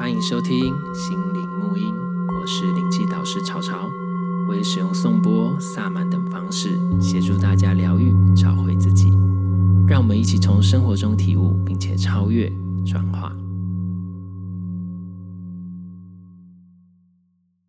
[0.00, 1.94] 欢迎收听心灵沐音，
[2.40, 3.86] 我是灵气导师潮潮，
[4.48, 9.10] 我也使用颂钵、萨满等方式协助大家疗愈、找回自己。
[9.86, 12.50] 让我们一起从生活中体悟，并且超越、
[12.90, 13.30] 转化。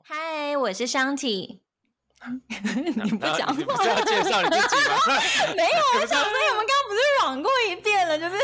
[0.02, 1.59] 嗨，我是商体。
[2.88, 4.95] 你不讲话，你不是要介绍你自己吗？
[5.57, 8.36] 没有，我想说， 我们刚刚不是软过一遍了，就是。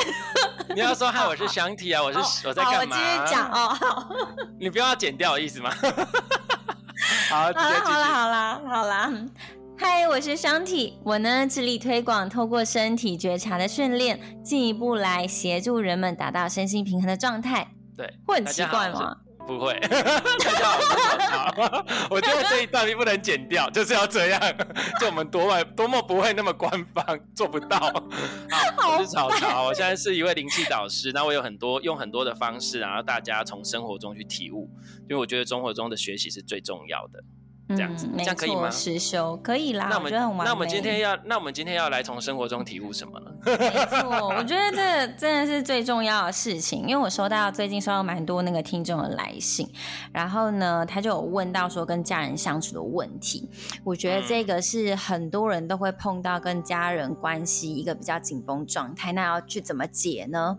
[0.76, 2.96] 你要说嗨，我是香体啊，我是我在干嘛？
[2.98, 4.10] 我继续讲哦，好。
[4.60, 5.72] 你不要剪掉的意思吗？
[7.30, 9.12] 好，好啦，好啦，好啦，好啦。
[9.80, 17.68] 嗨，我是香体，我呢致力推广透过身体觉察的训练，进一步来协助人们达到身心平衡的状态。
[17.96, 19.16] 对，会很奇怪吗？
[19.48, 20.72] 不会，大家
[21.32, 24.40] 好，我觉得这一段你不能剪掉，就是要这样，
[25.00, 27.80] 就我们多么多么不会那么官方，做不到。
[27.80, 34.70] 好，我是草草，我现在是一位灵气导师，那我有很多用很多的方式，然后大家从生活中去体悟，
[35.10, 37.24] 因为我觉得生活中的学习是最重要的。
[37.70, 38.70] 这样子，嗯、这样可以吗？
[38.70, 39.88] 实修可以啦。
[39.90, 43.32] 那我们，我我那我们今天要，那我们今天要来从生活中体悟什么呢？
[43.46, 43.58] 没
[44.02, 49.70] 错，我觉得这 真的是最重要的事情，因为我收到最近收到蛮多那个听众的来信，
[50.14, 53.50] 然后呢，他就有问到说跟家人相处的问题。
[53.84, 60.58] 我觉得这个是很多人都会碰到跟家人关系一个比较紧绷状态，那要去怎么解呢？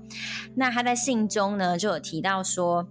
[0.54, 2.86] 那他在信中呢就有提到说。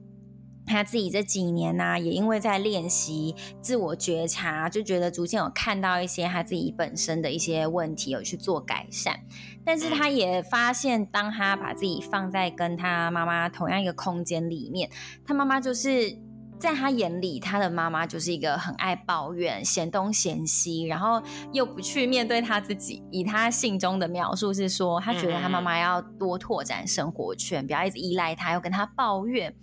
[0.68, 9.22] 他自己这几年呢、啊，也因为在练习自我觉察，就觉得逐渐有看到一些他自己本身的一些问题，有去做改善。
[9.66, 14.92] 但是他也发现，当他把自己放在跟他妈妈同样一个空间里面，
[15.26, 16.27] 他妈妈就是。
[16.60, 21.22] 在他眼里，他的妈妈就是一个很爱抱怨、嫌东嫌西，然后
[21.54, 23.04] 又不去面对他自己。
[23.12, 29.54] 以他信中的描述是说，他觉得他妈妈要多拓展生活圈，不要一直依赖他，又跟他抱怨，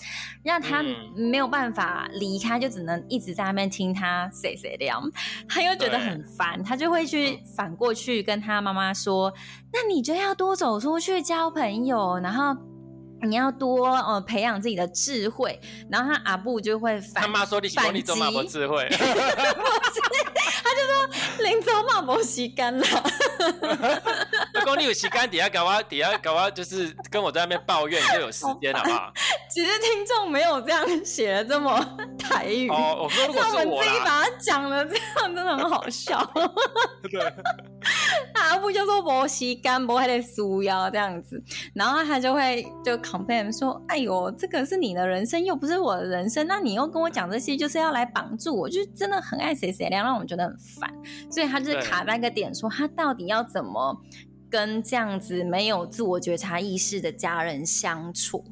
[0.42, 0.84] 让他
[1.17, 4.94] 没有办法离开，就只能一直在那边听他碎碎念。
[5.49, 9.32] 他又觉得很烦，他就会去反过去跟他妈妈说
[9.72, 12.56] ：“那你就要多走出去交朋友，然后。”
[13.25, 17.23] 你要多呃培养自己的智慧，然后他阿布就会反。
[17.23, 18.97] 他妈说你喜欢你走马博智慧， 他
[20.75, 21.09] 就说
[21.45, 22.87] 林走马博洗干了。
[24.55, 29.12] 如果你有洗干底下搞我底下搞我就是跟我在那边抱怨，就有时间好不好？
[29.51, 31.85] 其实听众没有这样写的这么
[32.19, 33.01] 台语哦。
[33.03, 36.19] 我说如果是我，我们自己把它讲了，这样真的很好笑。
[37.11, 37.21] 对，
[38.54, 41.42] 阿布就说博洗干博还得输腰这样子，
[41.75, 43.53] 然后他就会就 complain。
[43.56, 46.47] 说：“哎呦，这个是你的人生，又不是我的人生。
[46.47, 50.88] 那你又跟我讲这些，就是要来绑住我，就真的很爱谁谁亮，让我们觉得很烦。
[51.28, 54.00] 所以他就是卡在一个点，说他到底要怎么
[54.48, 58.44] 跟这样子没有自我觉察意识的家人相处？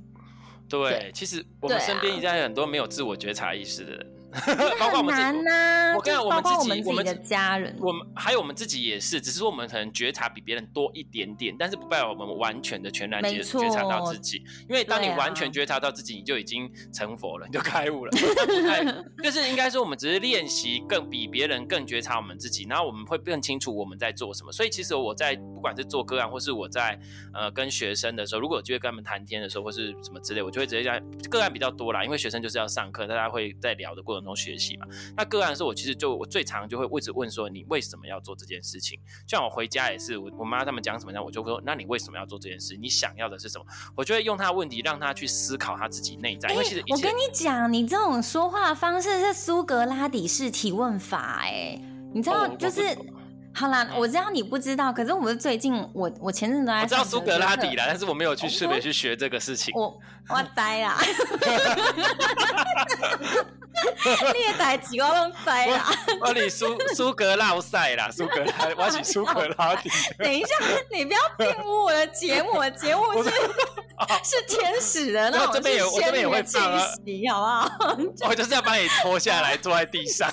[0.68, 4.06] 对，对其实我们身边应该有很多没有自我觉察意识的人。”
[4.80, 5.26] 包括我们自己，
[5.94, 14.42] 我跟我们自己，我们的家人，我们还有我们自己也是，只是说我们可能觉察比别人多一点点，但是不代表我们完全的全然觉觉察到自己。
[14.68, 18.12] 因为当你完全觉察到自己，你就已经成佛了，你就开悟了。
[19.22, 24.50] 就是应该说，我们只是练习更比别人更觉察我们自己，然后我们会更清楚我们在做什么。
[24.50, 26.98] 所以其实我在不管是做个案，或是我在
[27.34, 30.98] 呃跟学生的时候，如果有机会跟他们谈天的时候，或是什么之类，我就会直接讲
[31.30, 38.98] 个案比较多啦，因为学生就是要上课，大家会在聊的过程中学习嘛，那个案的时候，我其实就我最常就会一直问说，你为什么要做这件事情？
[39.26, 41.22] 像我回家也是，我我妈他们讲什么呢？
[41.22, 42.76] 我就会说，那你为什么要做这件事？
[42.76, 43.64] 你想要的是什么？
[43.96, 46.50] 我就会用他的问题让他去思考他自己内在。
[46.50, 51.80] 因为其实我跟你讲，你这种说话方式是苏格拉底式提问法，哎，
[52.12, 52.96] 你知道就是。
[53.54, 56.80] 好啦，我知道你不知道，可是我们最近，我我前阵都在。
[56.80, 59.72] 我知道苏格拉底啦，但是我没有去特别去学这个事情。
[59.76, 59.98] 我
[60.28, 60.96] 我呆啦，
[64.34, 65.84] 你也逮几个都呆啦。
[66.20, 69.90] 我你苏苏格拉塞啦，苏格拉，我是苏格拉底。
[70.18, 70.54] 等一下，
[70.90, 73.30] 你不要玷污我的节目，我节目是
[74.24, 76.88] 是天使的那种，这边也我这边也会放啊，
[77.78, 78.08] 好不好？
[78.30, 80.32] 我就是要把你拖下来，坐在地上。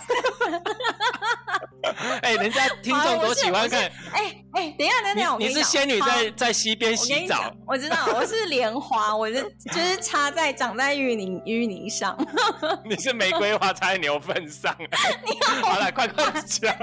[2.22, 3.82] 哎、欸，人家听众都喜欢看。
[4.14, 7.74] 哎哎、等一下，等一下，你，你是仙女在在溪边洗澡我。
[7.74, 9.36] 我知道，我是莲花，我是
[9.72, 12.18] 就是插在长在淤泥淤泥上。
[12.84, 14.76] 你是玫瑰花插在牛粪上。
[15.62, 16.76] 好了，快快讲。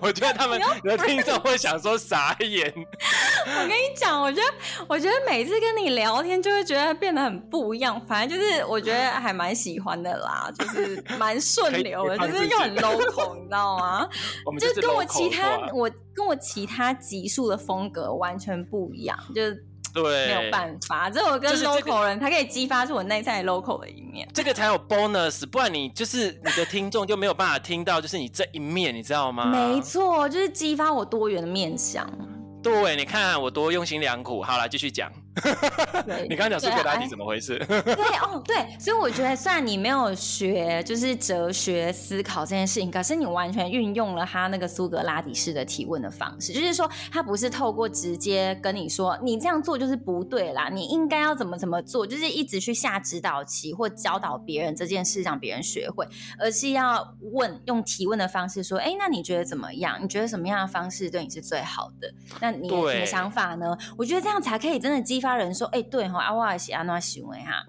[0.00, 2.72] 我觉得他们的听众会想说傻眼。
[3.46, 4.48] 我跟你讲，我觉得
[4.86, 8.00] 我觉得每次跟你聊天就会觉得变得很不一样。
[8.06, 14.08] 反正就是我觉得还蛮喜欢的啦，就是蛮顺流的，就是又很 local，你知道吗？
[14.60, 19.42] 就跟我其他我跟我其他集数的风格完全不一样，就
[19.94, 29.46] 对，没有办法，这我跟 local 人，他可以激发出我内在 local 的一面，这个才有 bonus，不然你就是你的听众就没有办法听到，就是你这一面，你知道吗？
[29.46, 32.06] 没错，就是激发我多元的面相。
[32.62, 34.42] 对，你看我多用心良苦。
[34.42, 35.10] 好了，继续讲。
[36.28, 37.58] 你刚刚讲苏格拉底怎么回事？
[37.68, 56.06] 对哦，对，所以我觉得，虽然你没有学就是哲学思考这件事情，可是你完全运用了他那个苏格拉底式的提问的方式，就是说他不是透过直接跟你说你这样做就是不对啦，你应该要怎么怎么做，就是一直去下指导棋或教导别人这件事让别人学会，
[56.38, 59.98] 而是要问用提问的方式说，哎，那你觉得怎么样？
[60.00, 62.12] 你觉得什么样的方式对你是最好的？
[62.40, 63.76] 那你你的想法呢？
[63.96, 67.64] 我觉得这样才可以真的激发人说，哎，对哈，阿瓦尔西安娜行为哈。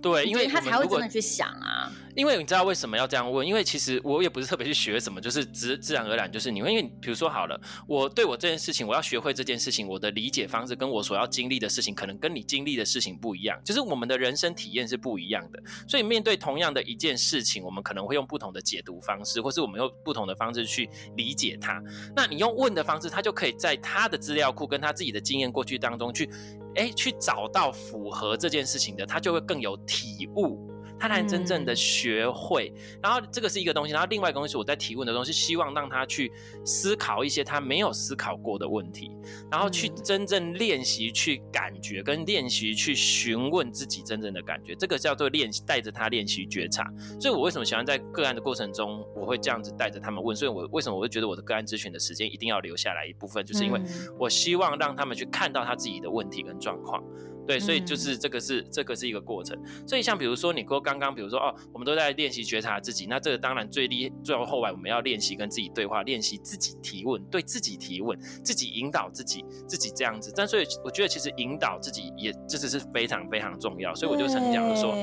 [0.00, 1.90] 对，因为他才会真的去想啊。
[2.18, 3.46] 因为你知道为什么要这样问？
[3.46, 6.68] 因为其实我也不是特别去学什么，就是自自然而然就是你会。
[6.72, 15.62] 因为比如说好了，我对我这件事情，我要学会这件事情，我的理解方式跟我所要经历的事情，可能跟你经历的事情不一样，就是我们的人生体验是不一样的。
[15.86, 21.80] 所以面对同样的一件事情，我们可能会用不同的解读方式，或是我们用不同的方式去理解它。
[22.16, 26.28] 那你用问的方式，他就可以在他的资料库跟他自己的经验过去当中去，
[26.74, 30.68] 哎，去找到符合这件事情的，他就会更有体悟。
[30.98, 36.30] 他才能真正的学会，嗯，然后这个是一个东西，然后另外一个东西，我在提问的东西，希望让他去
[36.64, 39.10] 思考一些他没有思考过的问题，
[39.50, 46.92] 然后去真正练习去感觉，跟练习去询问自己真正的感觉，这个叫做练习，带着他练习觉察。
[47.20, 53.80] 所以我为什么喜欢在个案的过程中，我会这样子带着他们问，所以我为什么我会觉得我的个案咨询的时间一定要留下来一部分，就是因为
[54.18, 57.02] 我希望让他们去看到他自己的问题跟状况。
[57.48, 59.58] 对，所以就是这个是、嗯、这个是一个过程。
[59.86, 70.30] 所以像比如说你说刚刚，比如说哦，我们都在练习觉察自己，那这个当然最厉最后后来我们要练习跟自己对话，练习自己提问，对自己提问，自己引导自己，自己这样子。
[70.36, 73.94] 但所以我觉得其实引导自己也这只是非常非常重要。
[73.94, 74.94] 所以我就曾经讲说。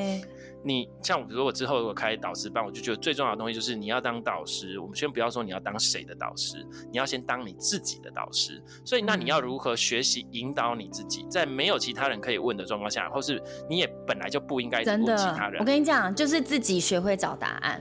[0.65, 4.79] 你像比如说我之后如果开导师班，我就觉得最重要的东西就是你要当导师。
[4.79, 8.59] 我们先不要说你要当谁的导师，你要先当你自己的导师。
[8.83, 13.39] 所以那你要如何学习引导你自己，在没有其他人可以问的状况下，或是
[13.69, 15.59] 你也本来就不应该问其他人。
[15.59, 17.79] 我跟你讲，就是自己学会找答案，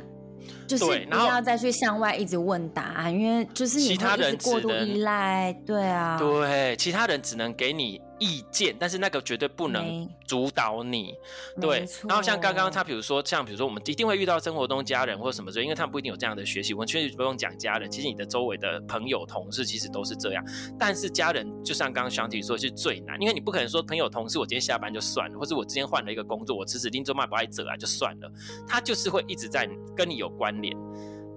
[0.68, 5.50] 就是不要再去向外一直问答案，因为就是你会一直过度依赖。
[5.64, 7.98] 对啊，对，其他人只能给你。
[8.24, 11.14] 意见，但是那个绝对不能主导你，
[11.60, 11.84] 对。
[12.08, 16.72] 然后像刚刚他，比如说像比如说我们一定会遇到生活中家人或者什么之类，因为他们不一定有这样的学习。
[16.72, 20.42] 我们确实不用讲家人，其实你的周围的朋友、同事其实都是这样。
[20.78, 28.32] 但是家人就像刚刚小体说，是最难，因为你不可能说朋友、同事，我今天下班就算了，或者我今天换了一个工作，我辞职拎走卖不爱走啊就算了，
[28.66, 30.74] 他就是会一直在跟你有关联。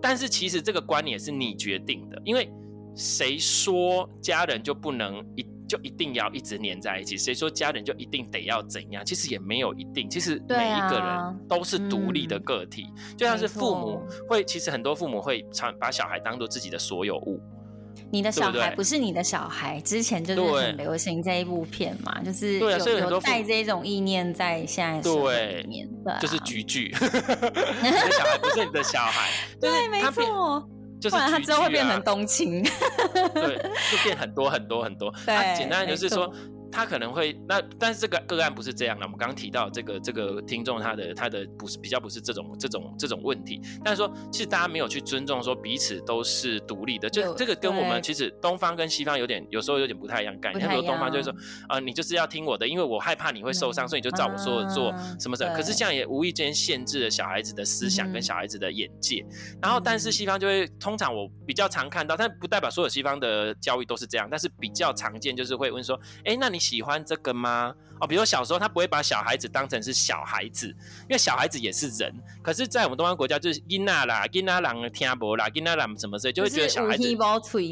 [0.02, 2.50] 但是其实这个关联是你决定的，因为
[2.96, 5.46] 谁说家人就不能一？
[5.68, 7.18] 就一定要一直黏在一起？
[7.18, 9.06] 谁说家人就一定得要怎样？
[9.06, 10.10] 其实也没有一定。
[10.10, 17.40] 其实每一个人都是独立的个体，啊嗯、就像是父母会，其实很多父母会常把小孩当做自己的所有物。
[18.12, 26.94] 你的小孩不是你的小孩，之前就是很流行这一部片嘛，就是有有带这种意念在现在里面，对，就是菊菊
[27.84, 29.30] 你的小孩不是你的小孩，
[29.60, 30.70] 对，没错。
[31.00, 32.64] 就是、啊、不然他之后会变成冬青，
[33.34, 33.58] 对，
[33.92, 35.14] 就变很多很多很多。
[35.26, 36.32] 它，啊、简单就是说。
[36.72, 39.06] 他可能会那，但是这个个案不是这样的。
[39.06, 43.62] 我们刚刚提到这个这个听众，他的他的不是比较不是这种这种这种问题。
[43.84, 50.68] 但是说，其实大家没有去尊重说彼此都是独立的，就这个跟我们其实东方跟西方有点有时候有点不太一样概念。
[50.68, 51.32] 很多东方就会说
[51.68, 55.54] 啊、呃，你就是要听我的，因为我害怕你会受伤，所以你就照我说的做什么什么。
[55.56, 59.26] 可是这样也无意间限制了小孩子的思想跟小孩子的眼界。
[59.62, 66.57] 然后，但是西方就会通常我比较常看到，但不代表所有西方的教育都是这样，但是比较常见就是会问说，哎，那你？
[66.58, 67.76] 你喜欢这个吗？
[68.00, 72.14] 哦，比如说小时候他不会把小孩子当成是小孩子，因为小孩子也是人。
[72.42, 77.04] 可是，在我们东方国家，就是囡娜啦、囡仔人听不啦、囡娜郎什么之类，就会觉得小孩子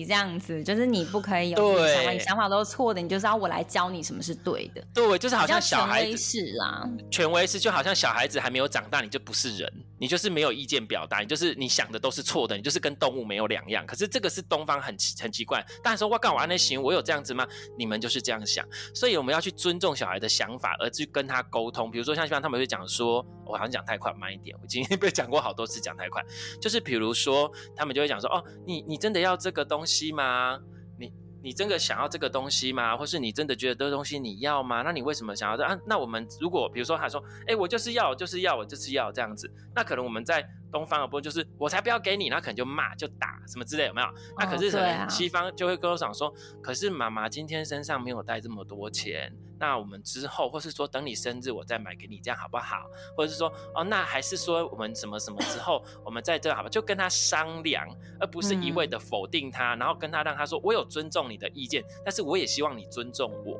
[0.06, 4.84] 这样子，就是你不可以有想法，你想法都是错的，你就是要我来教你什么是对的。
[4.94, 13.86] 对，就是好像小孩子是啦，权威是就好像小孩子还没有长大，你就不是人，你就是没有意见表达，你就是你想的都是错的，你就是跟动物没有两样。
[13.86, 17.48] 可是这个是东方很很奇怪，大家说我，干我那行，我有这样子吗？
[17.78, 21.90] 你们就是这样想，所以我们要去尊重小孩的想法，而去跟他沟通。
[21.92, 24.56] 比如说像一般他们会讲说，我好像讲太快，慢一点。
[24.62, 26.24] 我今天 被讲过好多次讲太快，
[26.62, 30.60] 就是比如说他们就会讲说，哦，你你真的要这个东西吗？
[30.98, 31.12] 你
[31.44, 32.98] 你真的想要这个东西吗？
[32.98, 34.82] 或是你真的觉得这个东西你要吗？
[34.82, 35.78] 那你为什么想要这啊？
[35.86, 40.48] 那我们如果比如说他说，哎，我就是要，就是要，我就是要这样子，那可能我们在。
[40.76, 44.08] 东方的部分就是我才不要给你，那可能就骂就打什么之类，有没有？
[44.38, 52.90] 那、可是可能西方就会跟我讲说，可是妈妈今天身上没有带这么多钱，那我们之后，或是说等你生日我再买给你，这样好不好？
[53.16, 56.68] 或者是说哦，那还是说我们什么什么之后我们在这样好吧？
[56.68, 57.88] 就跟他商量，
[58.20, 63.58] 而不是一味的否定他，嗯、然后跟他让他说我有尊重你的意见，但是我也希望你尊重我。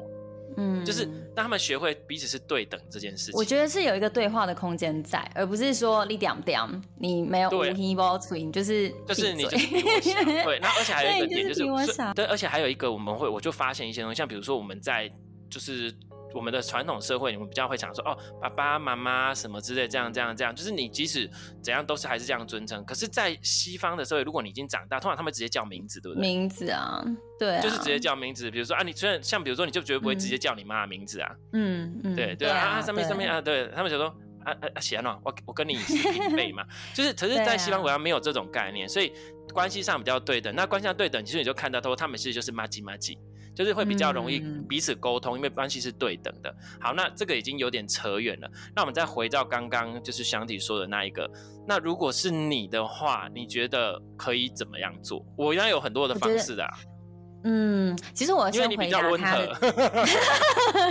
[0.58, 1.04] 嗯，就是
[1.36, 3.34] 让他们学会彼此是对等这件事情。
[3.36, 6.60] 我觉得是有一个对话的空间在，而不是说你点点，
[6.98, 8.02] 你没有无听不
[8.34, 10.60] 听，就是就是你就对。
[10.60, 15.12] 那而且还有一个点就是，是对，而且还有一个我们会，我就发现一些东西，像比如说我们在
[15.50, 15.94] 就是。
[16.36, 21.30] 我们的传统社会，你们比较会想说哦，爸爸妈妈什么之类，这样这样这样，就是你即使
[21.64, 22.84] 怎样都是还是这样尊称。
[22.84, 26.22] 可是，在西方的社会，如果你已经长大，通常他们直接叫名字，对不对？
[26.22, 27.04] 名字啊，
[27.40, 28.52] 对啊，就是直接叫名字。
[28.52, 31.32] 比如说啊，你虽然像比如说，你就绝对不会直接叫你妈的名字啊。
[31.54, 34.08] 嗯嗯，对对啊，上面上面啊，对他们就说
[34.44, 39.14] 啊啊啊，喜安诺，我我跟你是平辈嘛， 就是可是，在西方国家没有这种概念，所以
[39.54, 40.54] 关系上比较对等。
[40.54, 43.18] 那关系上对等，其实你就看到说他们其实就是麻吉麻吉。
[43.56, 46.54] 就是会比较容易彼此沟通，嗯、因为关系是对等的。
[46.80, 48.52] 好，那这个已经有点扯远了。
[48.76, 51.30] 那我们再回到刚刚就是祥体说的那一个。
[51.68, 55.26] 那如果是你的话，你觉得可以怎么样做？
[55.38, 56.70] 我应该有很多的方式的、啊。
[57.48, 59.08] 嗯，其实我先回答他。
[59.08, 59.38] 因为你比较温和。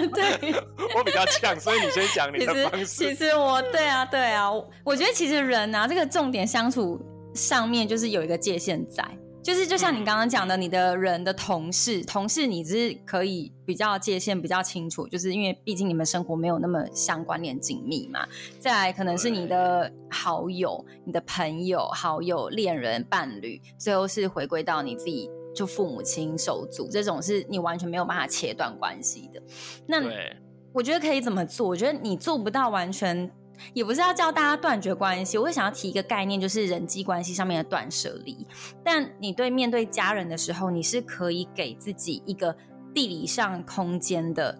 [0.14, 0.54] 对，
[0.97, 2.87] 我比较呛，所以你先讲你的方式。
[2.87, 4.50] 其实，其实我对啊，对啊，
[4.85, 7.00] 我觉得其实人啊，这个重点相处
[7.35, 9.04] 上面就是有一个界限在。
[9.44, 18.26] 就是就像你刚刚讲的，你的人的同事，同事你只是可以比较界限比较清楚，就是因为毕竟你们生活没有那么相关联紧密嘛。
[18.58, 29.42] 再来可能是你的好友、你的朋友、好友、恋人、伴侣，最后是回归到你自己，就父母亲、手足这种是你完全没有办法切断关系的。
[29.86, 30.02] 那
[30.72, 31.68] 我觉得可以怎么做？
[31.68, 33.30] 我觉得你做不到完全。
[33.73, 38.46] 也不是要叫大家断绝关系，我会想要提一个概念，就是人际关系上面的断舍离。
[38.84, 42.56] 但你对面对家人的时候，你是可以给自己一个
[42.94, 44.58] 地理上空间的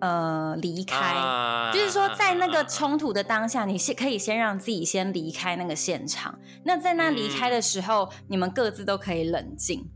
[0.00, 6.38] 呃离开，啊、就是说在那个冲突的当下，你是可以先让自己先离开那个现场。
[6.64, 9.88] 那在那离开的时候，嗯、你们各自都可以冷静。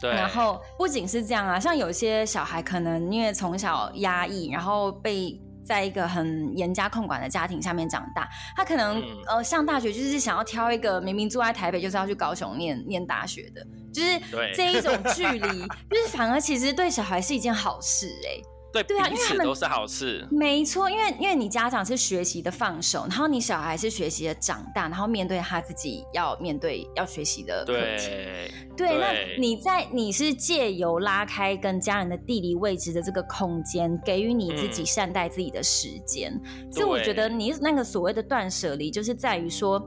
[0.00, 0.10] 对。
[0.10, 5.40] 然后不仅是这样啊，像有些小孩可能因为从小压抑，然后被。
[5.68, 14.18] 在一个很严加控管的家庭下面长大，他可能、嗯、呃上大学就是想要挑一个明明住在台北就是要去高雄念念大学的，就是
[14.54, 18.42] 这一种 距离，就是反而其实对小孩是一件好事哎、欸。
[18.72, 20.26] 对，对啊，因为都是好事。
[20.30, 28.06] 没错，因为因为你家长是学习的放手，然后你小孩是学习的长大，然后面对他自己要面对要学习的课题。
[28.08, 36.32] 对，对，对，那你在你是借由拉开跟家人的地理位置的这个空间，给予你自己善待自己的时间。
[36.44, 39.82] 嗯、所以我觉得你那个所谓的断舍离，就是在于说。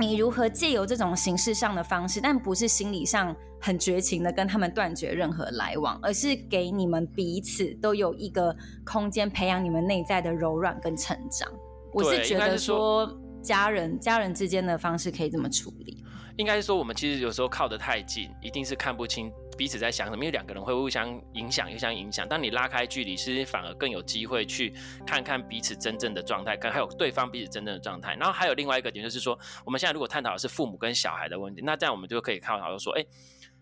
[0.00, 11.48] 你如何借由这种形式上的方式，但不是心理上很绝情的跟他们断绝任何来往，而是给你们彼此都有一个空间，培养你们内在的柔软跟成长。
[11.92, 16.04] 我是觉得说，家人家人之间的方式可以这么处理。
[16.36, 19.32] 应该是说，我们其实有时候靠得太近，一定是看不清。
[19.56, 20.18] 彼此在想什么？
[20.18, 22.28] 因为两个人会互相影响，互相影响。
[22.28, 24.72] 当你拉开距离，其实反而更有机会去
[25.04, 28.14] 看看彼此真正的状态，看还有对方彼此真正的状态。
[28.14, 33.04] 然后还有另外一个点，就是说，我们现在如果探讨的是父母跟小孩的问题，那这样我们就可以探讨说，哎，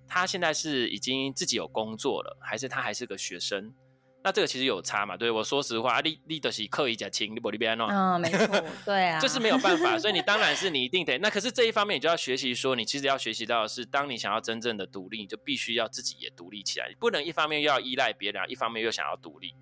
[0.08, 3.72] 他现在是已经自己有工作了，还是他还是个学生？
[4.22, 5.16] 那这个其实有差嘛？
[5.16, 7.86] 对，我说实话，你你的是刻意讲轻，你不里边哦。
[7.88, 11.16] 嗯，没错，对啊， 这是没有办法，所以你当然是你一定得。
[11.18, 19.54] 那可是这一方面，你就要学习说，你其实要学习到的是，当你想要真正的独立，你就必须要自己也独立起来，你不能一方面又要依赖别人，一方面又想要独立。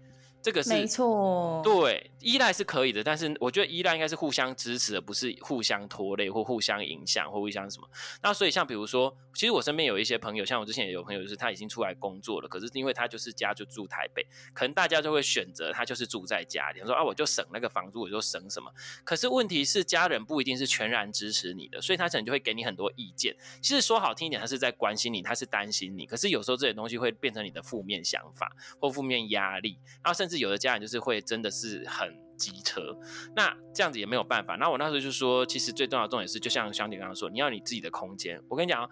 [0.44, 7.88] 这个是没错，对，依赖是可以的，但是我觉得依赖应该是互相支持，而不是互相拖累或互相影响或互相什么。
[8.22, 14.22] 那所以像比如说，其实我身边有一些朋友，像我之前也有朋友，就是他已经出来工作了，可是因为他就是家就住台北，
[14.52, 18.70] 可能大家就会选择他就是住在家里，说啊我就省那个房租，我就省什么。
[19.02, 23.34] 可是问题是家人不一定是全然支持你的，所以他可能就会给你很多意见。
[23.62, 30.33] 其实说好听一点，他是在关心你，他是担心你，可是有时候这些东西会变成你的负面想法或负面压力，然后甚至。
[30.38, 32.96] 有的家人就是会真的是很机车，
[33.36, 34.56] 那这样子也没有办法。
[34.56, 38.40] 那我那时候就说，其实最重要的重点是，就像香姐刚刚说，你要你自己的空间。
[38.48, 38.88] 我跟你讲，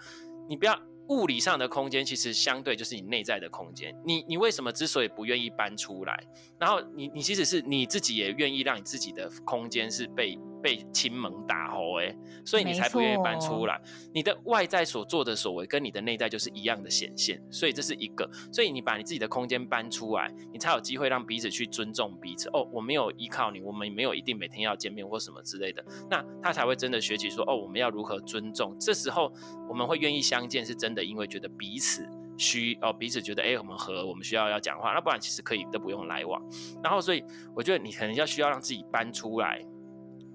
[0.48, 3.94] 你不要物理上的空间，其实相对就是你内在的空间。
[4.06, 6.24] 你你为什么之所以不愿意搬出来？
[6.60, 13.80] 然后你你其实是你自己也愿意让你自己的空间是被被亲蒙打吼哎，所以你才不愿意搬出来。
[14.14, 18.30] 你的外在所做的所为跟你的内在就是一样的显现，所以这是一个。
[18.52, 22.48] 所以你把你自己的空间搬出来，你才有机会让彼此去尊重彼此。
[22.50, 28.76] 哦，我没有依靠你，我们没有一定每天要见面或什么之类的，那他才会真的学习说哦，我们要如何尊重。
[28.78, 29.32] 这时候
[29.68, 32.08] 我们会愿意相见，是真的，因为觉得彼此。
[32.38, 36.42] 需哦，彼此觉得哎，我们和，我们需要要讲话，那不然其实可以都不用来往。
[36.82, 37.22] 然后，所以
[37.54, 39.62] 我觉得你可能要需要让自己搬出来，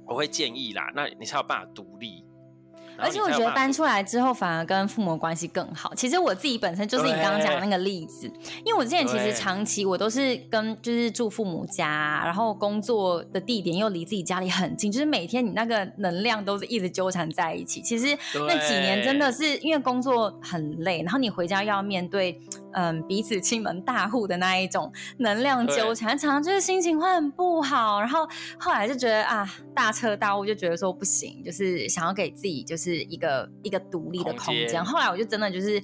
[0.07, 2.23] 我会建议啦，那你才有办法独立。
[2.99, 5.93] 而且我觉得搬出来之后，反而跟父母关系更好。
[5.93, 8.25] 其实我自己本身就是你刚刚讲的那个例子，
[8.65, 17.83] 因为我之前其实长期我都是跟就是住父母家，然后工作的地点又离自己家里很近，就是每天你那个能量都是一直纠缠在一起。
[17.83, 22.41] 其实那几年真的是因为工作很累，然后你回家要面对。
[22.73, 27.99] 嗯，彼此亲门大户的那一种能量纠缠，常常就是心情会很不好。
[27.99, 28.27] 然后
[28.59, 34.83] 后来就觉得啊，大彻大悟，就觉得说不行，就是想要给自己就是一个一个独立的空间。
[34.83, 35.81] 后来我就真的就是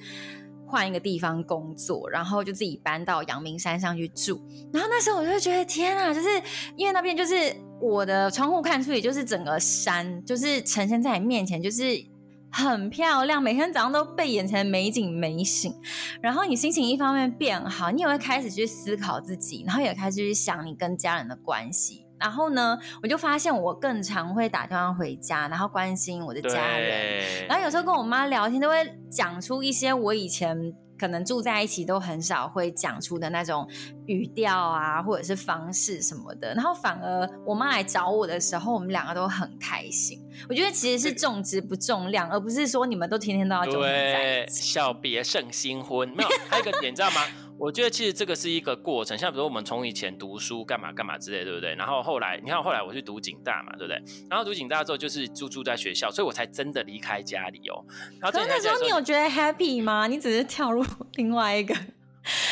[0.67, 4.39] 换一个地方工作，然后就自己搬到阳明山上去住。
[4.71, 6.27] 然后那时候我就觉得天啊，就是
[6.75, 12.12] 因为那边就是我的窗户看出去就是整个山，就是呈现在你面前，就是。
[12.55, 15.73] 很漂亮，每天早上都被眼前的美景美醒，
[16.21, 22.05] 然后你心情一方面变好，你也会开始去思考自己，然后也开始去想你跟家人的关系。
[22.19, 27.47] 然后呢，我就发现我更常会打电话回家，然后关心我的家人。
[27.47, 30.73] 然后有时候跟我妈聊天，都会讲出一些我以前。
[30.97, 33.67] 可能住在一起都很少会讲出的那种
[34.05, 40.19] 语调啊，或者是方式什么的，然后反而我妈来找我的时候，我们两个都很开心。
[40.49, 44.63] 我觉得其实是重质不重量，而不是说你们都天天都要纠缠在一起。
[44.63, 47.21] 小别胜新婚，没有，还有一个点，你知道吗？
[47.63, 51.73] 我觉得其实这个是一个过程，像比如我们从以前读书干嘛干嘛之类，对不对？
[51.75, 54.03] 然后后来你看，后来我去读警大嘛，对不对？
[54.29, 57.81] 然后读警大之后就是住住在学校，所以我才真的离开家里哦。
[58.19, 60.07] 然后可是那时候你有觉得 happy 吗？
[60.07, 60.83] 你只是跳入
[61.15, 61.73] 另外一个，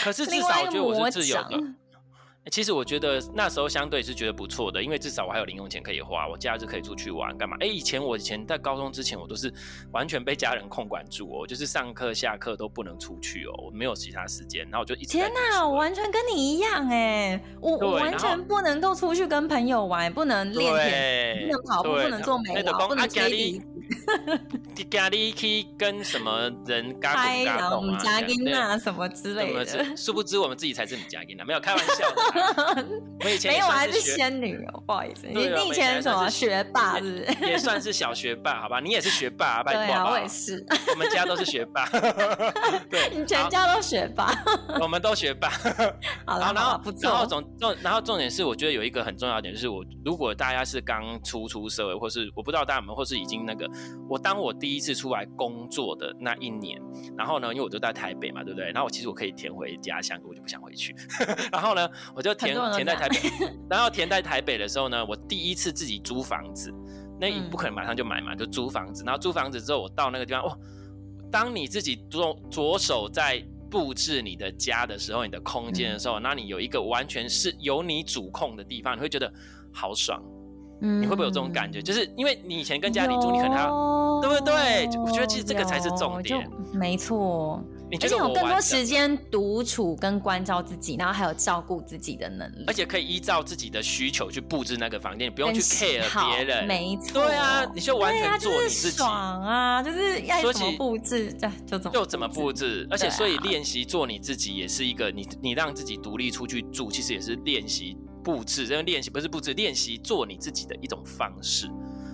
[0.01, 1.61] 可是至少我觉得我是自由的。
[2.49, 7.55] 其实我觉得那时候相对是觉得不错的，因为至少我还有零用钱可以花，我假日可以出去玩干嘛？
[7.59, 9.53] 哎，以前我以前在高中之前，我都是
[9.91, 15.19] 完全被家人控管住哦，就是上课下课都不能出去哦，我没有其他时间，然后我就一直。
[15.19, 23.61] 天哪，我完全跟你一样哎，我我完全不能够出去跟朋友玩，不能练田，不能跑步，不能做美劳，不能接力。
[24.89, 27.99] 家里 去跟什么人嘎咕嘎咚啊？
[27.99, 29.95] 家丁啊什么之类的。
[29.95, 32.07] 殊不知我们自己才是你家丁啊，没有开玩笑。
[33.23, 35.27] 我以前没有，我还是仙女哦，不好意思。
[35.27, 37.25] 你你以前什么学霸是？
[37.41, 38.79] 也算是小学霸，好吧？
[38.79, 40.11] 你也是学霸，拜托吧。
[40.11, 40.65] 我也是。
[40.89, 41.87] 我们家都是学霸。
[42.89, 44.31] 对，你全家都学霸。
[44.81, 45.49] 我们都学霸。
[46.25, 53.69] 好了，然后然后重重，然后重点是，我觉得有一个很重要的点就是，我如果大家是刚出出社会，或是我不知道大家有没有，或是已经那个。
[54.09, 56.81] 我当我第一次出来工作的那一年，
[57.17, 58.65] 然后呢，因为我就在台北嘛，对不对？
[58.71, 60.95] 然后我其实我可以填回家乡，我就不想回去。
[61.51, 61.87] 然后呢，
[62.21, 63.17] 我就填填在台北。
[63.67, 66.71] 然后填在台北的时候呢，我第一次自己租房子，
[67.19, 69.03] 那你不可能马上就买嘛，就租房子。
[69.03, 70.55] 然后租房子之后，我到那个地方，哇！
[71.31, 79.31] 当你自己左左手在布置你的家的时候，你的空间的时候，那、嗯、你有一个完全是由你主控的地方，你会觉得
[79.73, 80.21] 好爽。
[80.79, 81.81] 你会不会有这种感觉？
[81.81, 84.87] 就是因为你以前跟家里住，你可能还要，对不对？
[84.99, 86.49] 我觉得其实这个才是重点。
[86.73, 87.63] 没错，
[87.99, 96.65] 而且有更多时间独处跟关照自己，然后还有照顾自己的能力，而且可以依照自己的需求去布置那个房间，你不用去 care 别人。
[96.67, 98.97] 没错，对啊，你就完全做你自己。
[98.97, 99.83] 爽啊！
[99.83, 101.33] 就是要怎么布置，
[101.65, 102.87] 就怎么就怎么布置。
[102.89, 107.97] 而且，所以练习做你自己也是一个，你你让自己独立出去住，其实也是练习。
[108.23, 111.67] 布置因为练习不是布置，练习做你自己的一种方式。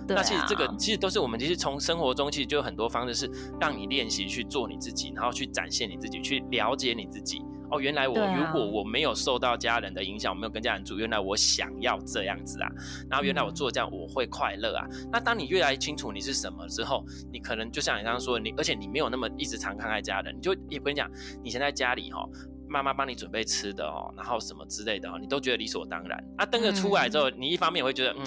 [0.08, 0.20] 对啊。
[0.20, 7.42] 那其实这个其实都是我们其实从生活中其实就有很多方式是让你练习去做你自己，然后去展现你自己，去了解你自己。
[7.70, 12.68] 哦，原来我如果我没有受到家人的影响，我没有跟家人住，原来我想要这样子啊。
[13.10, 14.86] 然后原来我做这样我会快乐啊。
[14.90, 15.08] 嗯。
[15.12, 21.10] 那当你越来越清楚你是什么之后，你可能就像你刚刚说，你而且你没有那么一直常看爱家人，你就也不跟你讲，
[21.44, 22.26] 你现在家里哈。
[22.70, 26.22] 妈妈帮你准备吃的哦，然后什么之类的哦，你都觉得理所当然。
[26.36, 28.24] 啊，登个出来之后，你一方面会觉得，嗯，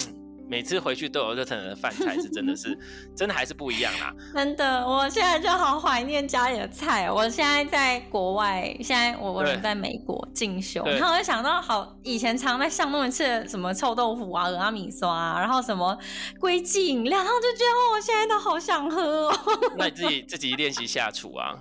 [0.52, 2.78] 每次回去都有热腾腾的饭菜，是真的是，
[3.16, 4.12] 真的还是不一样啦。
[4.34, 7.10] 真的，我现在就好怀念家里的菜。
[7.10, 15.96] 我现在在国外，现在我我人在美国进修，然后我就想到，好以前常在巷弄吃的什么臭豆腐啊、蚵仔米刷啊，然后什么
[16.38, 19.34] 龟记饮料，然后就觉得，哦，我现在都好想喝哦。
[19.78, 21.56] 那你自己自己练习下厨啊。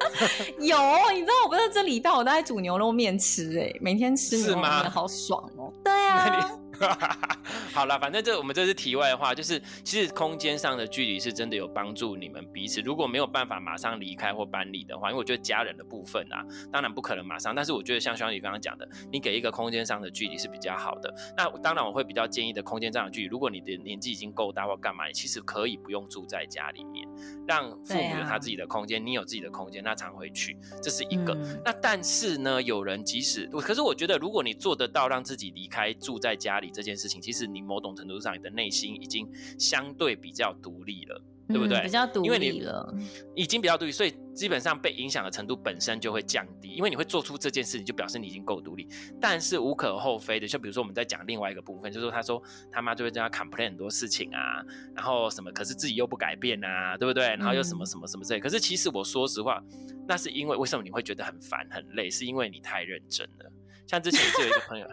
[0.60, 0.78] 有，
[1.12, 5.70] 你知道我不是这礼拜我都在煮牛肉面吃哎、欸，每天吃牛肉面好爽哦。
[5.84, 6.50] 对啊，
[7.72, 12.80] 好了，反正这我们这是题外话，就是其实空间上的距离是真的有帮助你们彼此。
[12.80, 17.54] 如果没有办法马上离开或搬离的话，因为我觉得家人的部分啊，当然不可能马上。
[17.54, 21.14] 但是我觉得像双宇刚刚讲的，你给一个空间上的距离是比较好的。
[21.36, 27.06] 那当然我会比较建议的空间上的距离，如果你的年纪已经够大或干嘛，你其实可以不用住在家里面，
[27.46, 31.34] 让 父母有他自己的空间，啊、你有自己的空间，那常回去，这是一个。
[31.34, 39.28] 嗯、那但是呢，有人即使，可是我觉得如果你做得到让自己离开住在家里这件事情，其实你某种程度上你的内心已经
[39.58, 41.22] 相对比较独立了。
[41.52, 41.82] 对不对？
[41.82, 46.68] 比较独立了，因为你已经比较独立，所以基本上被影响的程度本身就会降低。
[46.68, 48.86] 因为你会做出这件事情，就表示你已经够独立。
[49.20, 57.24] 但是无可厚非的，就比如说我们在讲另外一个部分，就是说他说他妈就会这样 complain 很多事情啊，然后什么，可是自己又不改变啊，对不对？
[57.30, 58.38] 然后又什么什么什么之类。
[58.38, 59.60] 可是其实我说实话，
[60.06, 62.08] 那是因为为什么你会觉得很烦很累？
[62.08, 63.50] 是因为你太认真了。
[63.90, 64.86] 像之前就有一个朋友，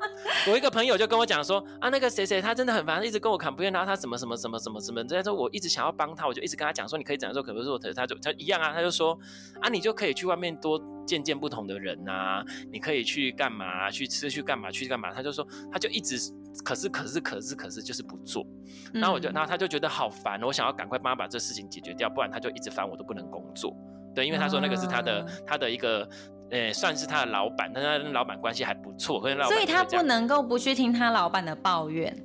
[0.51, 9.15] 我一个朋友就跟我讲说啊，那个谁谁他真的很烦，一直跟我 complain，然后他什么什么什么什么什么，这样说我一直想要帮他，我就一直跟他讲说，你可以怎样做，可不可以做，他就他一样啊，他就说
[9.61, 16.17] 啊，你就可以去外面多见见不同的人呐，你可以去干嘛，去吃去干嘛去干嘛，他就说他就一直
[16.65, 18.43] 可是可是可是可是就是不做，
[18.93, 23.71] 然后我就然后他就觉得好烦，我想要赶快帮他把这事情解决掉，不然他就一直烦我都不能工作，
[24.15, 26.09] 对，因为他说那个是他的他的一个。
[26.51, 29.57] 呃、欸，算是他的老板，但他跟老板关系还不错，跟老板。
[29.57, 32.15] 所以他不能够不去听他老板的抱怨，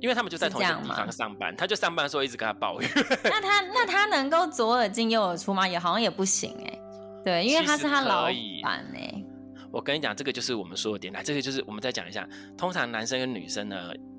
[0.00, 2.90] 因为他们就在同一个地方上班，他就上班的时候一直跟他抱怨。
[3.24, 5.66] 那他那他能够左耳进右耳出吗？
[5.68, 6.82] 也好像也不行哎、欸。
[7.24, 8.24] 对，因为他是他老
[8.62, 9.24] 板哎、欸。
[9.70, 13.76] 我跟你讲，这个就是我们说的点，来，这个就是我们再讲一下，通常男生跟女生呢。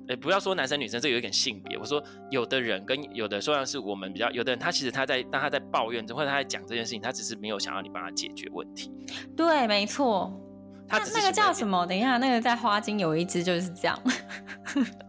[0.08, 1.76] 哎，不要说男生女生，这有一点性别。
[1.78, 8.92] 我说有的人跟有的，虽然是我们比较，有的人他其实他在当他在抱怨或者他在讲这件事情，他只是没有想要你帮他解决问题。
[9.36, 10.32] 对，没错。
[10.86, 11.86] 他那个叫什么？
[11.86, 13.98] 等一下，那个在花精有一只就是这样。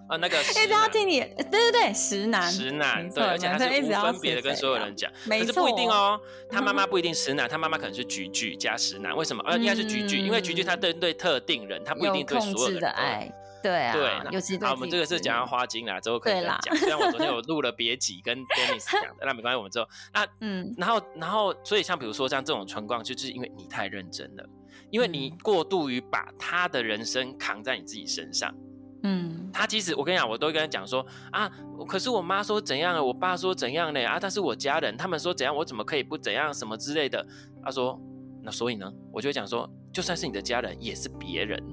[0.08, 6.18] 啊，那个 一直要听你，对对对，石男，石男，对，而且他是无分别的跟所有人讲，可是不一定哦。
[6.50, 9.14] 他妈妈不一定石男，他妈妈可能是菊菊加石男。
[9.18, 9.44] 为什么？
[9.46, 13.30] 呃，应该是菊菊，因为菊菊他针对特定人，他不一定对所有人的爱。
[13.66, 16.76] 对啊，对，尤其好，我们这个是讲到花精啦，之后可以再讲。
[16.78, 24.48] 虽然我昨天有 录了别集跟 Dennis 讲的，那没关系，我们之后那 嗯，然后然后，所以像比如说像这种情况，就是因为你太认真了，
[24.92, 28.54] 因为你过度于把他的人生扛在你自己身上。
[29.02, 31.52] 嗯，他其实我跟你讲，我都跟他讲说啊，
[31.88, 34.04] 可是我妈说怎样，我爸说怎样呢？
[34.06, 37.26] 啊，但是我家人，他们说怎样，我怎么可以不怎样什么之类的？
[37.64, 38.00] 他说
[38.44, 41.64] 那所以呢，我就会讲说，就算是你的家人，也是别人。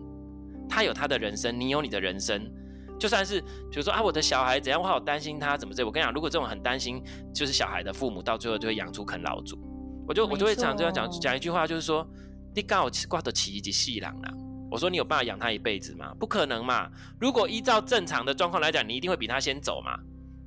[0.73, 2.51] 他有他的人生，你有你的人生。
[2.99, 5.85] 就算是比如说啊，我的小孩怎样，我好担心他怎么这。
[5.85, 7.03] 我跟你讲，如果这种很担心，
[7.35, 9.59] 就是小孩的父母，到最后就会养出啃老族。
[10.09, 12.09] 我就我就会常这样讲讲一句话，就是说
[12.55, 14.33] 你刚好挂得起一只细郎啊。
[14.71, 16.15] 我说你有办法养他一辈子吗？
[16.19, 16.89] 不可能嘛。
[17.21, 19.99] 如果依照正常的状况来讲，你一定会比他先走嘛。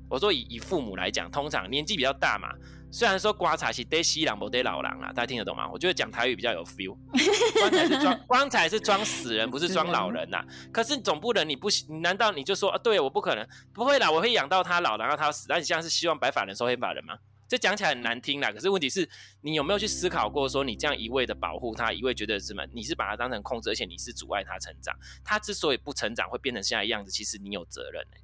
[0.10, 2.50] 我说以以父母来讲，通常年纪比较大嘛。
[2.96, 5.70] 虽然说棺材是得西郎不得老郎啊，大家听得懂吗？
[5.70, 6.96] 我觉得讲台语比较有 feel。
[7.60, 10.46] 棺材是装棺材是装死人，不是装老人呐、啊。
[10.72, 12.78] 可是总不能你不你难道你就说啊？
[12.78, 15.46] 对，我不可能，不会啦，我会养到他老，然后他死。
[15.50, 17.18] 那你现在是希望白发人收黑发人吗？
[17.50, 18.50] 这讲起来很难听啦。
[18.54, 19.10] 可是问题是，
[19.42, 22.66] 你有没有去思考过，说你这样一味的保护他，一味觉得什么？
[22.74, 24.96] 你是把他当成控制，而且你是阻碍他成长。
[25.22, 28.22] 他之所以不成长，会变成现在的样子，其实你有责任、欸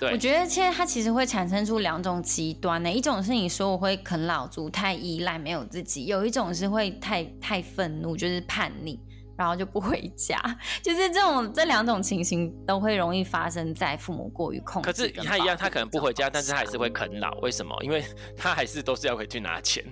[0.00, 8.98] 我觉得其实它其实会产生出两种极端呢，一种是你说我会啃老族，太依赖没有自己；有一种是会太太愤怒，就是叛逆。
[9.36, 10.38] 然后就不回家，
[10.82, 14.90] 就是这种这两种情形都会容易发生在父母过于控制。
[14.90, 17.32] 可是他一样，他可能不回家，但是他还是会啃老。
[17.40, 17.76] 为什么？
[17.82, 18.04] 因为
[18.36, 19.84] 他还是都是要回去拿钱，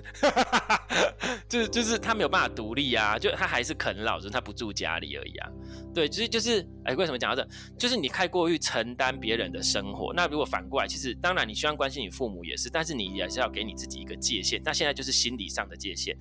[1.49, 5.49] 就是就是他没有办法独立啊，就他还是啃老，就是他不住家里而已啊。
[5.95, 7.49] 对，就是就是，哎，为什么讲到这？
[7.79, 10.13] 就是你太过于承担别人的生活。
[10.15, 14.61] 那如果反过来，其实当然你希望关心你父母也是，但是你也是要给你自己一个界限。
[14.65, 16.17] 那现在就是心理上的界限。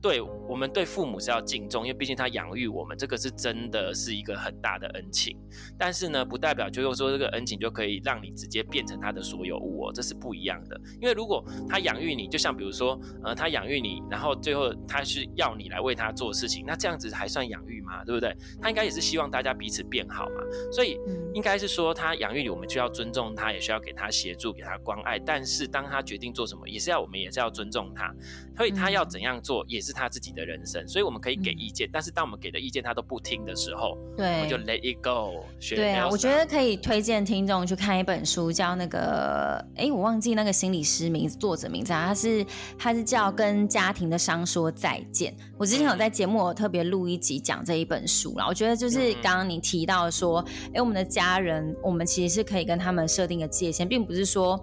[0.00, 5.36] 对，我们对父母是要敬重，因为毕竟他养育我们，这个是真的是一个很大的恩情。
[5.76, 10.80] 但是呢，不代表就是说这个恩情就可以让你直接变成他的所有物哦，这是不一样的。
[11.00, 18.04] 因为如果他养育你，就像比如说，呃，他养育你，然后最后他是要你来为他做事情，那这样子还算养育吗？
[18.04, 18.36] 对不对？
[18.60, 20.42] 他应该也是希望大家彼此变好嘛。
[20.70, 21.00] 所以
[21.34, 25.18] 应该是说，他养育你，我们就要尊重他，也需要给他协助，给他关爱。
[25.18, 28.14] 但是当他决定做什么，也是要我们也是要尊重他。
[28.56, 29.96] 所以他要怎样做，也是。
[29.96, 35.42] 他自己的人生，所以我们可以给意见，嗯、但是当我们给的意见他都不听的时候，对，我们就 let it go。
[35.70, 42.44] 对啊，我觉得可以推荐听众去看一本书，叫那个，哎，我忘记那个心理师名字，作者名字啊，他是
[42.78, 45.32] 他是叫《跟家庭的伤说再见》。
[45.56, 54.62] 我之前有在节目我特别录一集讲这一本书啦，我觉得就是刚刚你提到说，哎、嗯，我们的家人，我们其实是可以跟他们设定个界限，并不是说。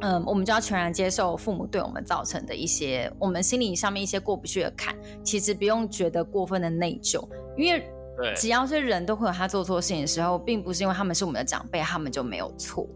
[0.00, 4.94] 嗯，我们就要全然接受父母对我们造成的一些，我们心理上面一些过不去的坎。
[5.24, 7.20] 其实不用觉得过分的内疚，
[7.56, 7.82] 因为
[8.36, 12.86] 只要是人都会有他做错事情的时候，并不是因为他们是我们的长辈，他们就没有错。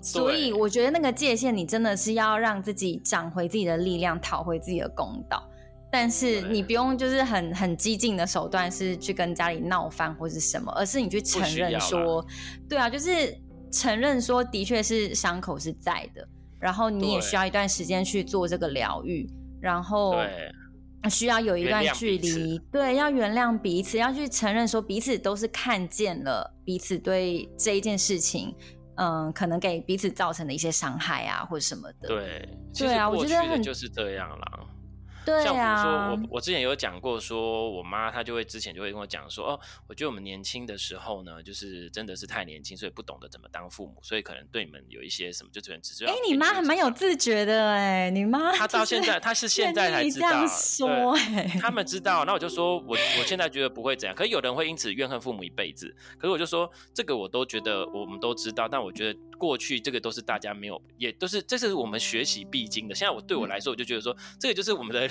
[0.00, 5.40] 所以我觉得那个界限，你真的是要让自己找回自己的力量，讨回自己的公道。
[5.92, 12.26] 但是你不用就是很很激进的手段，是去跟家里闹翻或是什么，而是你去承认说，
[12.68, 13.36] 对啊，就是。
[13.70, 16.26] 承认说的确是伤口是在的，
[16.58, 19.28] 然后你也需要一段时间去做这个疗愈，
[19.60, 20.16] 然后
[21.08, 28.54] 需要有一段距离，对，要原谅彼此，要去承认说彼此都是看见了彼此对这一件事情，
[28.96, 32.08] 嗯，可能给彼此造成的一些伤害啊，或者什么的。
[32.08, 34.60] 对，对啊，我觉得很就是这样啦。
[35.24, 46.04] 对啊，像比如说我，我之前有讲过，说我妈她就会之前就会跟我讲说，哦，我觉得我们年轻的时候呢，就是真的是太年轻，所以不懂得怎么当父母，所以可能对你们有一些什么，就只能只是。
[46.04, 59.18] 哎，你妈还蛮有自觉的哎，你妈她到现在她是现在才知道，说哎，他们知道，那我就说我我现在觉得不会怎样，可是有人会因此怨恨父母一辈子，可是我就说这个我都觉得我们都知道，但我觉得。
[59.40, 62.94] 过去这个都是大家没有，也都是这是我们学习必经的。
[62.94, 65.08] 现在我对我来说，我就觉得说，这个就是我们的，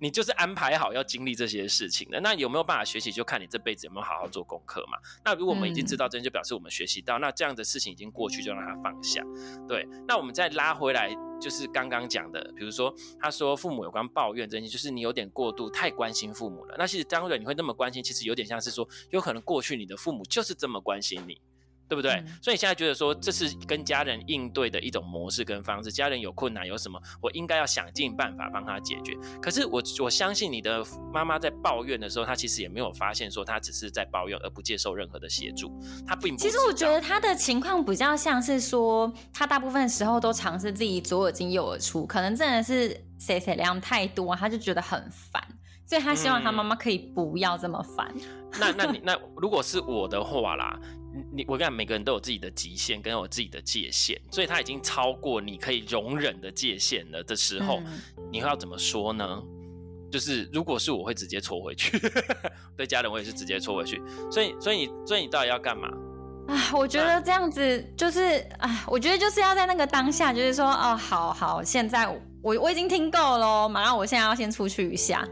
[0.00, 2.20] 你就是安排好要经历这些事情的。
[2.20, 4.96] 那有没有办法学习，就看你这辈子有没有好好做功课嘛。
[5.24, 9.20] 那如果我们已经知道这，就表示我们学习到，那这样的事情已经过去，就让它放下。
[9.68, 16.76] 对，那我们再拉回来，就是刚刚讲的，比如说他说父母有关抱怨这些，就是你有点过度太关心父母了。
[16.78, 21.40] 那其实当然你会那么关心，其实有点像是说，有可能过去你的父母就是这么关心你。
[21.88, 22.12] 对不对？
[22.12, 25.92] 嗯、所以现在觉得说，这是跟家人应对的一种模式跟方式。
[25.92, 29.16] 家人有困难有什么，我应该要想尽办法帮他解决。
[29.40, 35.70] 可是我我相信你的妈妈在抱怨的时候，她其实也没有发现说她只是在抱怨，而不接受任何的协助。
[36.06, 36.40] 她并不。
[36.40, 45.42] 其实我觉得她的情况比较像是说，她大部分时候都尝试自己左耳进右耳出，可能真的是谁谁量太多，她就觉得很烦，
[45.86, 48.12] 所以他希望他妈妈可以不要这么烦。
[48.16, 50.78] 嗯、那那你那如果是我的话啦。
[51.32, 58.00] 你我跟你讲，每个人都有自己的极限，跟有自己的界限，所以他已经超过你可以容忍的界限了的时候，嗯、
[58.32, 59.42] 你会要怎么说呢？
[60.10, 61.98] 就是如果是我会直接戳回去，
[62.76, 64.00] 对家人我也是直接戳回去。
[64.30, 65.88] 所以，所以你，所以你到底要干嘛？
[66.46, 72.06] 啊，我觉得这样子就是啊，我觉得就是要在那个当下，就是说，哦，好好，现在
[72.42, 75.26] 我我已经听够了，马上我现在要先出去一下。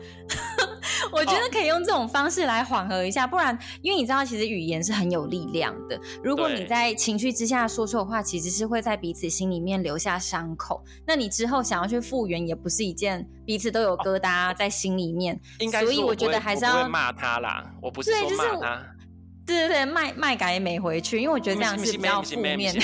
[1.12, 6.00] 我觉得可以用这种方式来缓和一下，不然，因为你知道，其实语言是很有力量的。
[6.22, 10.82] 如果你在情绪之下说错的话，其实是会在彼此心里面留下伤口。
[11.06, 15.38] 那你之后想要去复原，也不是一件彼此都有疙瘩在心里面。
[15.58, 17.64] 应该，所以我觉得还是要骂他啦。
[17.80, 18.86] 我不是说骂他。
[19.52, 22.74] 对对对，麦麦改也没回去，因为我觉得这样是比较负面。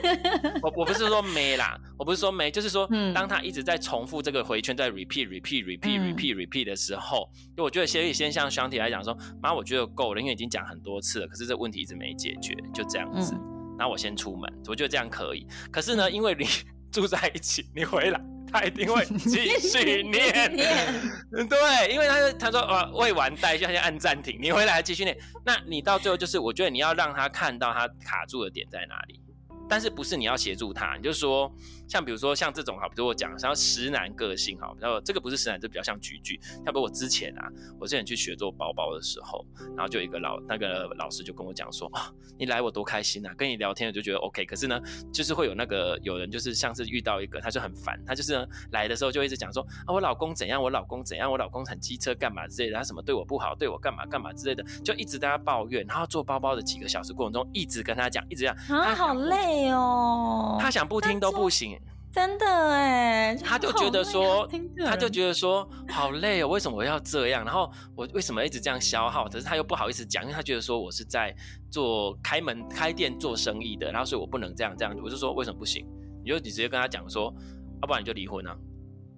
[0.62, 13.34] 我我不是说没啦，我不是说没，就是说，当他一直在重复这个回圈，在 repeat repeat repeat repeat repeat 的时候，就我觉得先先像箱体来讲说，妈，我觉得够了，因为已经讲很多次了，可是这问题一直没解决，就这样子。
[13.76, 15.46] 那我先出门，我觉得这样可以。
[15.70, 16.46] 可是呢，因为你
[16.92, 18.20] 住在一起，你回来。
[18.54, 29.20] 他一定会继续念，对，因为他他说呃未完待续，他就按暂停，你回来继续念，那你到最后就是，我觉得你要让他看到他卡住的点在哪里。
[29.68, 30.94] 但是不是你要协助他？
[30.94, 31.52] 你就说，
[31.88, 36.38] 像比如说像这种哈，比如我讲，像石楠个性哈，然后这个不是石楠，这比较像菊菊。
[36.64, 39.44] 像比如我之前啊，我之前去学做包包的时候，
[39.76, 44.44] 然后就有一个老那个老师就跟我讲说啊，你来我多开心啊，跟你聊天我就觉得 OK。
[44.44, 44.80] 可是呢，
[45.12, 55.84] 就是会有那个有人就是像是遇到一个，他就很烦，他就是呢来的时候就一直讲说啊，我老公怎样，我老公怎样，我老公很机车干嘛之类的，他什么对我不好，对我干嘛干嘛之类的，就一直在他抱怨。
[55.86, 59.70] 然后做包包的几个小时过程中，一直跟他讲，一直讲啊，好累。
[59.70, 61.78] 哦，他想不听都不行，
[62.14, 64.48] 真的哎，他就觉得说，
[64.86, 67.44] 他就觉得说好累哦，为什么我要这样？
[67.44, 69.24] 然后我为什么一直这样消耗？
[69.28, 71.34] 可是他又不好意思讲，因为他觉得说我是在
[71.72, 74.94] 做开门开店做生意的，然后所以我不能这样这样。
[75.02, 75.84] 我就说为什么不行？
[76.22, 77.34] 你就你直接跟他讲说，
[77.82, 78.56] 要不然你就离婚啊。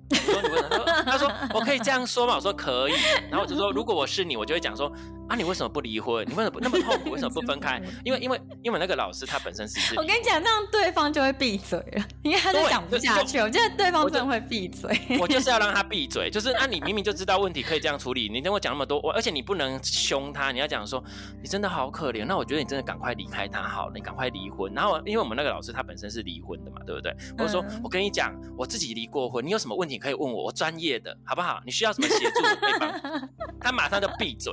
[0.08, 0.84] 我说你为什么？
[1.04, 2.36] 他说我可以这样说吗？
[2.36, 2.94] 我说可以。
[3.28, 4.90] 然后我就说如果我是你，我就会讲说，
[5.28, 6.24] 啊，你为什么不离婚？
[6.28, 7.10] 你为什么那么痛苦？
[7.10, 7.80] 为什么不分开？
[8.04, 9.94] 因为因为因为那个老师他本身是……
[9.96, 13.38] 我跟你讲，那样对方就会闭嘴了，因为他就讲不下去。
[13.38, 14.98] 我觉得对方真的会闭嘴。
[15.20, 21.02] 我 就是要让他闭嘴，就是那、啊、你明明就知道问题可以这样处理，你跟我讲那么多，我而且你不能凶他，你要讲说
[21.42, 22.24] 你真的好可怜。
[22.24, 24.72] 那我觉得你真的赶快离开他好了，你赶快离婚。
[24.74, 27.14] 然后因为我们那个老师他本身是离婚的嘛，对不对？
[27.38, 31.60] 我说、嗯、我跟你讲，我自己离过婚，你有什么问题可以问我，我专业的，好不好？
[31.64, 33.28] 你需要什么协助我可以帮？
[33.60, 34.52] 他马上就闭嘴，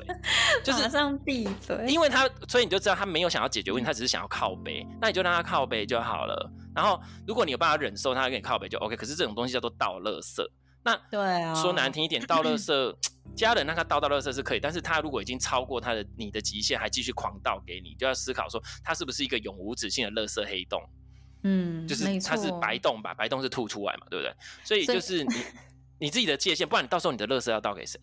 [0.63, 1.85] 就是马上闭嘴。
[1.87, 6.51] 因为他，所以你就知道他没有想要解决问题，他只是想要靠背，那你就让他靠背就好了。
[6.75, 8.95] 然后，如果你有办法忍受他跟你靠背就 OK。
[8.95, 10.41] 可是这种东西叫做倒垃圾。
[10.85, 12.95] 那对啊，说难听一点， 倒垃圾，
[13.35, 20.81] 家人让他倒倒垃圾是可以，但是他如果已经超过他的你的极限，还继续狂倒给你，就要思考说他是不是一个永无止境的垃圾黑洞。
[21.43, 23.13] 嗯，就是他是白洞吧？
[23.13, 24.33] 白洞是吐出来嘛，对不对？
[24.63, 25.35] 所以就是你
[25.99, 27.99] 你自己的界限，不然你到时候你的垃圾要倒给谁？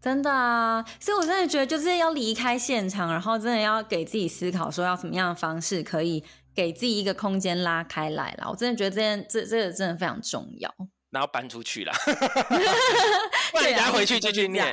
[0.00, 6.22] 真的啊，所以我真的觉得就是要离开现场，然后真的要给自己思考，说要什么样的方式可以
[6.54, 8.48] 给自己一个空间拉开来啦。
[8.48, 10.72] 我真的觉得这件这这个真的非常重要。
[11.10, 11.92] 然后搬出去了，
[13.50, 14.72] 不然你再回去继续念。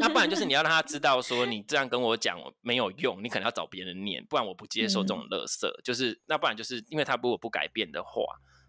[0.00, 5.66] 那不然就是你要让他知道说你这样跟我讲没有用，你可能要找别人念，不然我不接受这种垃圾。
[5.66, 8.10] 嗯、就是那不然就是因为他如果不改变的话。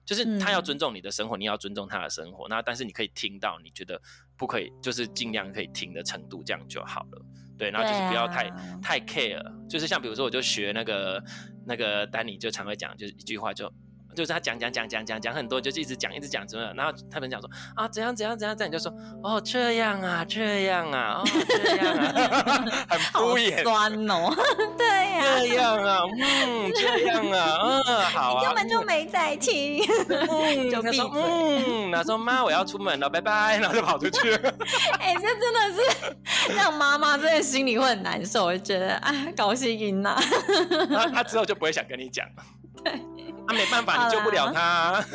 [0.07, 2.47] 就是他要尊重你的生活，嗯、你要尊重他的生活。
[2.47, 4.01] 那但是你可以听到你觉得
[4.37, 7.25] 不可以，就是尽量可以听的程度，这样就好了。
[7.57, 9.43] 对，然后就是不要太、啊、太 care。
[9.67, 11.23] 就是像比如说，我就学那个
[11.65, 13.71] 那个丹尼就常会讲，就是一句话就。
[14.17, 16.73] 就是他讲讲讲讲讲讲很多，就一直讲一直讲，怎么样？
[16.75, 21.23] 然后他们讲说啊，怎样怎样怎样，这样就说哦，这样啊，这样啊，哦，
[21.55, 24.33] 这样啊， 很敷衍，酸哦，
[24.75, 34.33] 对呀，这样啊，嗯，这样啊，嗯，好啊，你根本就没在听，嗯， 就闭嘴，嗯，他说妈，我要出门了，拜拜，然后就跑出去。
[34.99, 40.19] 哎，这真的是让妈妈真的心里会很难受，我就觉得啊，高兴赢了。
[40.89, 42.43] 然后他之后就不会想跟你讲了。
[42.83, 42.93] 对。
[43.47, 45.05] 他、啊、没办法，你救不了他、啊。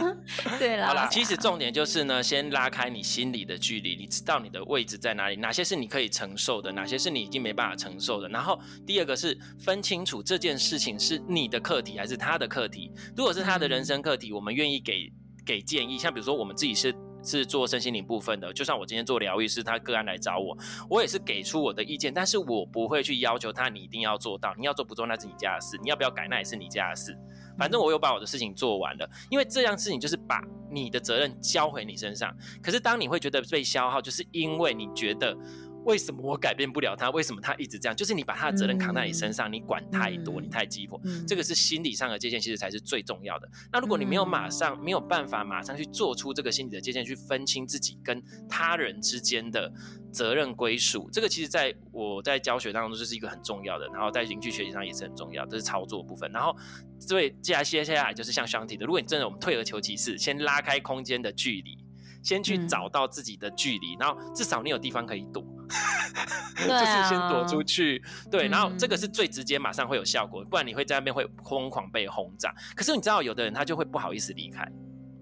[0.58, 8.28] 对了啦，好啦，其实重点就是呢，先拉开你心里的距离，你知道你的位置在哪里，哪些是你可以承受的，哪些是你已经没办法承受的。
[8.28, 12.90] 然后第二个是分清楚这件事情是你的课题还是他的课题。
[13.16, 15.12] 如果是他的人生课题，我们愿意给
[15.44, 15.98] 给建议。
[15.98, 16.94] 像比如说我们自己是。
[17.22, 20.56] 是做身心灵部分的，就算我今天做疗愈师，他个案来找我，
[20.90, 27.16] 我也是给出我的意见，但是我不会去要求他，你一定要做到，你要做不做那是你家的事，你要不要改那也是你家的事，
[27.58, 35.36] 反正我有把我的事情做完了，因为这样事情就是把你的责任交回你身上，可是当你会觉得被消耗，就是因为你觉得。
[35.84, 37.10] 为什么我改变不了他？
[37.10, 37.96] 为什么他一直这样？
[37.96, 43.48] 就是你把他的责任扛在你身上，嗯、你管太多，嗯、你太急迫，嗯、这个是心理上的界限，其实才是最重要的。
[43.72, 49.72] 那如果你没有马上、嗯、没有办法马上去做出这个心理的界限，去分清自己跟他人之间的
[50.12, 56.30] 责任归属，这个其实在我在教学当中就是一个很重要的，然后在邻居学习上也是很重要，这是操作部分。
[56.30, 56.56] 然后，
[57.00, 61.76] 所以接下来接下来就是像双体的，如果你真的我们退而求其次，先拉开空间的距离。
[62.22, 65.42] 先去找到自己的距离，嗯、然后至少你有地方可以躲，
[66.56, 68.02] 就是先躲出去。
[68.30, 72.54] 对，然后这个是最直接，马上会有效果，不然你会在那边会疯狂被轰炸。
[72.76, 74.66] 可是你知道，有的人他就会不好意思离开，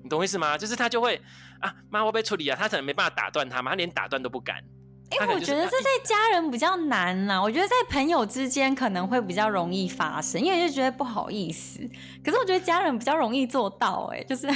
[0.02, 0.58] 你懂我意思吗？
[0.58, 1.20] 就是他就会
[1.60, 4.56] 啊，妈，我被处理啊，他可能没办法打断他嘛，他连打断都不敢。
[5.18, 11.80] 哎、欸，我觉得这在家人比较难呐、啊，我觉得在朋友之间可能会比较容易发生，因为就觉得不好意思。
[12.22, 14.46] 可是我觉得家人比较容易做到、欸，哎，就是。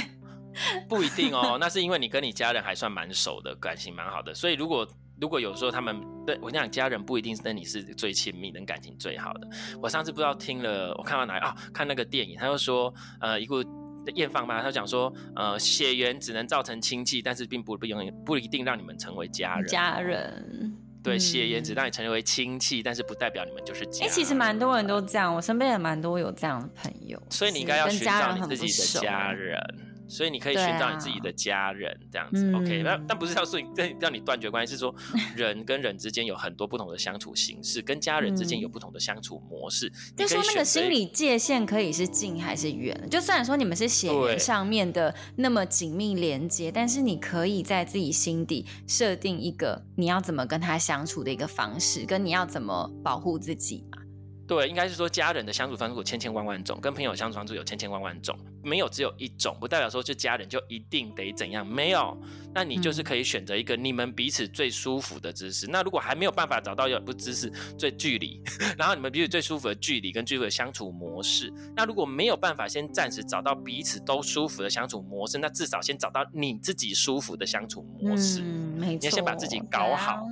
[0.89, 4.33] 不一定哦，那是因为你跟你家人还算蛮熟的，感情蛮好的。
[4.33, 4.87] 所以如果
[5.19, 9.47] 如果有时候他们对我讲，家人不一定是跟你是最亲密、能感情最好的。
[9.81, 11.55] 我上次不知道听了，我看到哪啊？
[11.73, 13.63] 看那个电影，他就说，呃，一个
[14.13, 19.67] 艳芳嘛，他讲说，呃，血缘只能造成亲戚，但是并不不永远不一定让你们成为家人。
[19.67, 23.85] 家人对，血缘只让你成为亲戚，但是不代表你们就是。
[24.01, 27.21] 哎、欸，其实蛮多人都这样，我身边也蛮多有这样的朋友。
[27.29, 29.57] 所以你应该要寻找你自己的家人。
[30.07, 32.83] 所以你可以寻找你自己的家人，啊、这样子、嗯、，OK？
[32.83, 33.67] 那但不是要说你
[33.99, 34.93] 让你断绝关系，是说
[35.35, 39.91] 人跟人之间有很多不同的相处形式，跟家人之间有不同的相处模式。
[40.15, 43.07] 就说那个心理界限可以是近还是远？
[43.09, 53.94] 就虽然说你们是血缘上面的那么紧密连接，但是你可以在自己心底设定一个你要怎么跟他相处的一个方式，跟你要怎么保护自己嘛。
[54.47, 62.15] 对，应该是说家人的相处方式有千千万万种，跟朋友相处方式有千千万万种，没有只有一种，不代表说就家人就一定得怎样，没有，
[62.53, 65.65] 那你就是可以选择一个你们彼此最舒服的姿势。
[65.65, 68.39] 嗯、那如果还没有办法找到有不姿势最距离，
[68.77, 78.41] 然后你们彼此最舒服的距离跟最舒服的相处模式，那如果没有办法先暂时找到彼此都舒服的相处模式，那至少先找到你自己舒服的相处模式。
[78.41, 80.23] 嗯，没错，你要先把自己搞好。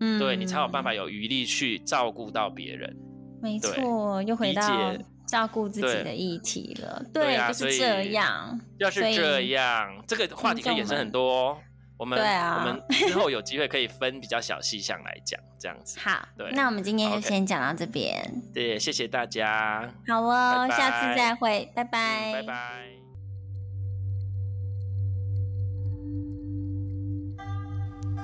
[0.00, 2.94] 嗯，对你才有办法有余力去照顾到别人。
[3.42, 4.94] 没错，又回到
[5.26, 7.04] 照顾自己的议题了。
[7.12, 8.60] 对，对啊，就是这样。
[8.78, 11.58] 要是这样，这个话题可以延伸很多。
[11.98, 15.98] 我们对啊，我们之后有机会可以分比较小细项来讲，这样子。
[16.02, 18.42] 好，对，那我们今天就先讲到这边。
[18.52, 19.92] 对，谢谢大家。
[20.08, 22.32] 好哦，下次再会，拜拜。
[22.32, 23.01] 拜拜。